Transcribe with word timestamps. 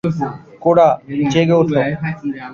Coda, 0.63 0.87
জেগে 1.31 1.55
ওঠো। 1.59 1.75